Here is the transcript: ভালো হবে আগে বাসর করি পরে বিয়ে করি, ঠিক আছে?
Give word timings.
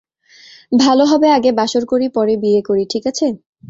ভালো 0.79 1.03
হবে 1.11 1.27
আগে 1.37 1.51
বাসর 1.59 1.83
করি 1.91 2.07
পরে 2.15 2.33
বিয়ে 2.43 2.61
করি, 2.67 2.83
ঠিক 2.91 3.03
আছে? 3.11 3.25